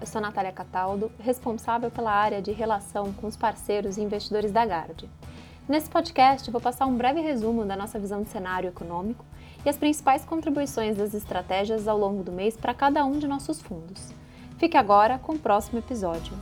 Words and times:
eu 0.00 0.06
sou 0.06 0.20
Natália 0.20 0.50
Cataldo, 0.50 1.12
responsável 1.18 1.90
pela 1.90 2.10
área 2.10 2.40
de 2.40 2.52
relação 2.52 3.12
com 3.12 3.26
os 3.26 3.36
parceiros 3.36 3.96
e 3.96 4.00
investidores 4.00 4.50
da 4.50 4.64
Gard. 4.64 5.08
Nesse 5.68 5.90
podcast, 5.90 6.50
vou 6.50 6.60
passar 6.60 6.86
um 6.86 6.96
breve 6.96 7.20
resumo 7.20 7.64
da 7.64 7.76
nossa 7.76 7.98
visão 7.98 8.22
de 8.22 8.30
cenário 8.30 8.68
econômico 8.68 9.24
e 9.64 9.68
as 9.68 9.76
principais 9.76 10.24
contribuições 10.24 10.96
das 10.96 11.12
estratégias 11.12 11.86
ao 11.86 11.98
longo 11.98 12.22
do 12.22 12.32
mês 12.32 12.56
para 12.56 12.72
cada 12.72 13.04
um 13.04 13.18
de 13.18 13.26
nossos 13.26 13.60
fundos. 13.60 14.12
Fique 14.58 14.76
agora 14.76 15.18
com 15.18 15.34
o 15.34 15.38
próximo 15.38 15.78
episódio. 15.78 16.32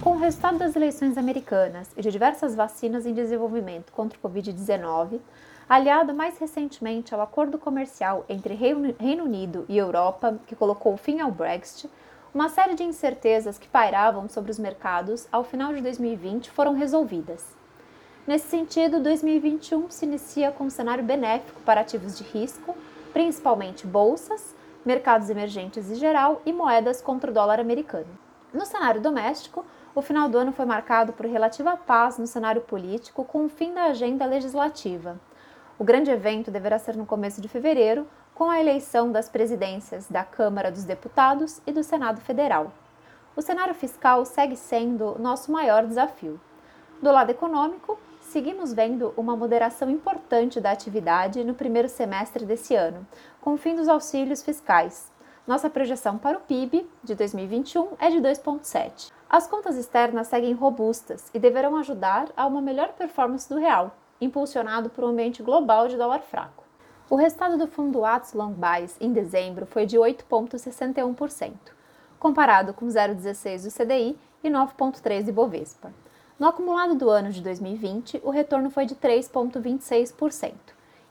Com 0.00 0.12
o 0.12 0.18
resultado 0.18 0.58
das 0.58 0.76
eleições 0.76 1.18
americanas 1.18 1.90
e 1.96 2.00
de 2.00 2.10
diversas 2.10 2.54
vacinas 2.54 3.04
em 3.04 3.12
desenvolvimento 3.12 3.92
contra 3.92 4.18
o 4.18 4.28
Covid-19, 4.28 5.20
aliado 5.68 6.14
mais 6.14 6.38
recentemente 6.38 7.12
ao 7.12 7.20
acordo 7.20 7.58
comercial 7.58 8.24
entre 8.28 8.54
Reino 8.54 9.24
Unido 9.24 9.64
e 9.68 9.76
Europa, 9.76 10.38
que 10.46 10.54
colocou 10.54 10.96
fim 10.96 11.20
ao 11.20 11.30
Brexit, 11.30 11.90
uma 12.32 12.48
série 12.48 12.74
de 12.74 12.84
incertezas 12.84 13.58
que 13.58 13.66
pairavam 13.66 14.28
sobre 14.28 14.50
os 14.50 14.58
mercados 14.58 15.26
ao 15.32 15.42
final 15.42 15.74
de 15.74 15.80
2020 15.80 16.50
foram 16.50 16.74
resolvidas. 16.74 17.44
Nesse 18.26 18.48
sentido, 18.48 19.00
2021 19.00 19.90
se 19.90 20.04
inicia 20.04 20.52
com 20.52 20.64
um 20.64 20.70
cenário 20.70 21.02
benéfico 21.02 21.60
para 21.62 21.80
ativos 21.80 22.16
de 22.16 22.24
risco, 22.24 22.76
principalmente 23.12 23.86
bolsas, 23.86 24.54
mercados 24.84 25.30
emergentes 25.30 25.90
em 25.90 25.94
geral 25.94 26.42
e 26.46 26.52
moedas 26.52 27.00
contra 27.00 27.30
o 27.30 27.34
dólar 27.34 27.58
americano. 27.58 28.06
No 28.52 28.64
cenário 28.64 29.00
doméstico, 29.00 29.64
o 29.94 30.02
final 30.02 30.28
do 30.28 30.38
ano 30.38 30.52
foi 30.52 30.64
marcado 30.64 31.12
por 31.12 31.26
relativa 31.26 31.76
paz 31.76 32.18
no 32.18 32.26
cenário 32.26 32.60
político 32.60 33.24
com 33.24 33.46
o 33.46 33.48
fim 33.48 33.72
da 33.72 33.84
agenda 33.84 34.26
legislativa. 34.26 35.18
O 35.78 35.84
grande 35.84 36.10
evento 36.10 36.50
deverá 36.50 36.78
ser 36.78 36.96
no 36.96 37.04
começo 37.04 37.38
de 37.38 37.48
fevereiro, 37.48 38.06
com 38.34 38.48
a 38.48 38.58
eleição 38.58 39.12
das 39.12 39.28
presidências 39.28 40.08
da 40.08 40.24
Câmara 40.24 40.70
dos 40.70 40.84
Deputados 40.84 41.60
e 41.66 41.72
do 41.72 41.84
Senado 41.84 42.18
Federal. 42.22 42.72
O 43.36 43.42
cenário 43.42 43.74
fiscal 43.74 44.24
segue 44.24 44.56
sendo 44.56 45.18
nosso 45.18 45.52
maior 45.52 45.86
desafio. 45.86 46.40
Do 47.02 47.12
lado 47.12 47.28
econômico, 47.28 47.98
seguimos 48.22 48.72
vendo 48.72 49.12
uma 49.18 49.36
moderação 49.36 49.90
importante 49.90 50.62
da 50.62 50.70
atividade 50.70 51.44
no 51.44 51.52
primeiro 51.52 51.90
semestre 51.90 52.46
desse 52.46 52.74
ano, 52.74 53.06
com 53.42 53.52
o 53.52 53.58
fim 53.58 53.74
dos 53.74 53.86
auxílios 53.86 54.42
fiscais. 54.42 55.12
Nossa 55.46 55.68
projeção 55.68 56.16
para 56.16 56.38
o 56.38 56.40
PIB 56.40 56.88
de 57.04 57.14
2021 57.14 57.88
é 57.98 58.08
de 58.08 58.16
2,7. 58.16 59.12
As 59.28 59.46
contas 59.46 59.76
externas 59.76 60.28
seguem 60.28 60.54
robustas 60.54 61.30
e 61.34 61.38
deverão 61.38 61.76
ajudar 61.76 62.28
a 62.34 62.46
uma 62.46 62.62
melhor 62.62 62.94
performance 62.94 63.46
do 63.46 63.58
real, 63.58 63.94
impulsionado 64.20 64.90
por 64.90 65.04
um 65.04 65.08
ambiente 65.08 65.42
global 65.42 65.88
de 65.88 65.96
dólar 65.96 66.20
fraco. 66.20 66.64
O 67.08 67.16
resultado 67.16 67.56
do 67.56 67.68
fundo 67.68 68.04
Atos 68.04 68.32
Long 68.32 68.52
Buys 68.52 68.96
em 69.00 69.12
dezembro 69.12 69.64
foi 69.64 69.86
de 69.86 69.96
8,61%, 69.96 71.52
comparado 72.18 72.74
com 72.74 72.86
0,16% 72.86 73.62
do 73.62 73.70
CDI 73.70 74.18
e 74.42 74.50
9,3% 74.50 75.22
do 75.22 75.30
Ibovespa. 75.30 75.92
No 76.38 76.48
acumulado 76.48 76.94
do 76.94 77.08
ano 77.08 77.30
de 77.30 77.40
2020, 77.40 78.20
o 78.24 78.30
retorno 78.30 78.70
foi 78.70 78.86
de 78.86 78.94
3,26%, 78.94 80.52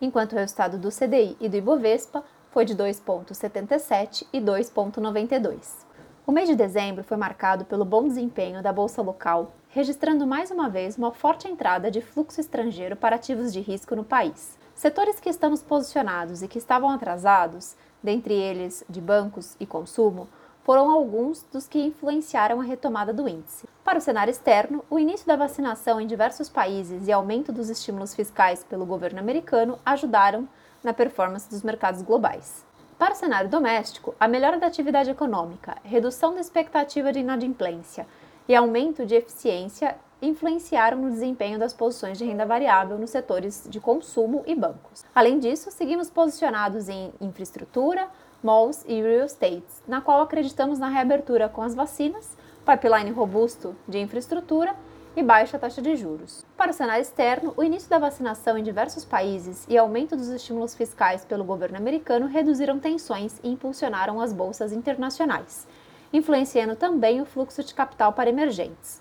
enquanto 0.00 0.32
o 0.32 0.36
resultado 0.36 0.78
do 0.78 0.88
CDI 0.88 1.36
e 1.40 1.48
do 1.48 1.56
Ibovespa 1.56 2.24
foi 2.50 2.64
de 2.64 2.74
2,77% 2.74 4.26
e 4.32 4.40
2,92%. 4.40 5.86
O 6.26 6.32
mês 6.32 6.48
de 6.48 6.54
dezembro 6.54 7.02
foi 7.02 7.16
marcado 7.16 7.64
pelo 7.64 7.84
bom 7.84 8.06
desempenho 8.06 8.62
da 8.62 8.72
bolsa 8.72 9.02
local, 9.02 9.52
registrando 9.72 10.26
mais 10.26 10.50
uma 10.50 10.68
vez 10.68 10.98
uma 10.98 11.12
forte 11.12 11.48
entrada 11.48 11.90
de 11.90 12.02
fluxo 12.02 12.38
estrangeiro 12.38 12.94
para 12.94 13.16
ativos 13.16 13.50
de 13.50 13.60
risco 13.60 13.96
no 13.96 14.04
país. 14.04 14.58
Setores 14.74 15.18
que 15.18 15.30
estamos 15.30 15.62
posicionados 15.62 16.42
e 16.42 16.48
que 16.48 16.58
estavam 16.58 16.90
atrasados, 16.90 17.74
dentre 18.02 18.34
eles 18.34 18.84
de 18.86 19.00
bancos 19.00 19.56
e 19.58 19.64
consumo, 19.64 20.28
foram 20.62 20.90
alguns 20.90 21.42
dos 21.50 21.66
que 21.66 21.80
influenciaram 21.80 22.60
a 22.60 22.64
retomada 22.64 23.14
do 23.14 23.26
índice. 23.26 23.66
Para 23.82 23.98
o 23.98 24.00
cenário 24.00 24.30
externo, 24.30 24.84
o 24.90 24.98
início 24.98 25.26
da 25.26 25.36
vacinação 25.36 25.98
em 25.98 26.06
diversos 26.06 26.50
países 26.50 27.08
e 27.08 27.12
aumento 27.12 27.50
dos 27.50 27.70
estímulos 27.70 28.14
fiscais 28.14 28.62
pelo 28.62 28.84
governo 28.84 29.20
americano 29.20 29.78
ajudaram 29.86 30.46
na 30.84 30.92
performance 30.92 31.48
dos 31.48 31.62
mercados 31.62 32.02
globais. 32.02 32.62
Para 32.98 33.14
o 33.14 33.16
cenário 33.16 33.48
doméstico, 33.48 34.14
a 34.20 34.28
melhora 34.28 34.58
da 34.58 34.66
atividade 34.66 35.10
econômica, 35.10 35.78
redução 35.82 36.34
da 36.34 36.40
expectativa 36.40 37.10
de 37.10 37.20
inadimplência 37.20 38.06
e 38.48 38.54
aumento 38.54 39.06
de 39.06 39.14
eficiência 39.14 39.96
influenciaram 40.20 40.98
no 40.98 41.10
desempenho 41.10 41.58
das 41.58 41.72
posições 41.72 42.16
de 42.16 42.24
renda 42.24 42.46
variável 42.46 42.96
nos 42.96 43.10
setores 43.10 43.66
de 43.68 43.80
consumo 43.80 44.42
e 44.46 44.54
bancos. 44.54 45.04
Além 45.14 45.38
disso, 45.38 45.70
seguimos 45.70 46.08
posicionados 46.08 46.88
em 46.88 47.12
infraestrutura, 47.20 48.08
malls 48.42 48.84
e 48.86 49.00
real 49.02 49.26
estate, 49.26 49.64
na 49.86 50.00
qual 50.00 50.20
acreditamos 50.20 50.78
na 50.78 50.88
reabertura 50.88 51.48
com 51.48 51.62
as 51.62 51.74
vacinas, 51.74 52.36
pipeline 52.64 53.10
robusto 53.10 53.74
de 53.88 53.98
infraestrutura 53.98 54.76
e 55.16 55.22
baixa 55.22 55.58
taxa 55.58 55.82
de 55.82 55.94
juros. 55.96 56.44
Para 56.56 56.70
o 56.70 56.74
cenário 56.74 57.02
externo, 57.02 57.52
o 57.56 57.62
início 57.62 57.90
da 57.90 57.98
vacinação 57.98 58.56
em 58.56 58.62
diversos 58.62 59.04
países 59.04 59.66
e 59.68 59.76
aumento 59.76 60.16
dos 60.16 60.28
estímulos 60.28 60.74
fiscais 60.74 61.24
pelo 61.24 61.44
governo 61.44 61.76
americano 61.76 62.26
reduziram 62.26 62.78
tensões 62.78 63.38
e 63.42 63.50
impulsionaram 63.50 64.20
as 64.20 64.32
bolsas 64.32 64.72
internacionais, 64.72 65.66
influenciando 66.12 66.76
também 66.76 67.20
o 67.20 67.24
fluxo 67.24 67.62
de 67.64 67.74
capital 67.74 68.12
para 68.12 68.30
emergentes. 68.30 69.00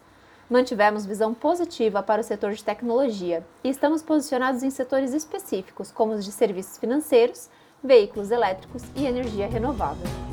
Mantivemos 0.50 1.06
visão 1.06 1.34
positiva 1.34 2.04
para 2.04 2.22
o 2.22 2.24
setor 2.24 2.54
de 2.54 2.64
tecnologia 2.64 3.46
e 3.64 3.70
estamos 3.70 4.02
posicionados 4.02 4.64
em 4.64 4.70
setores 4.70 5.14
específicos, 5.14 5.92
como 5.92 6.14
os 6.14 6.26
de 6.26 6.32
serviços 6.32 6.78
financeiros, 6.78 7.50
veículos 7.84 8.32
elétricos 8.32 8.84
e 8.96 9.06
energia 9.06 9.48
renovável. 9.48 10.31